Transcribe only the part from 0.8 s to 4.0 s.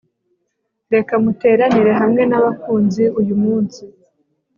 reka muteranire hamwe nabakunzi uyumunsi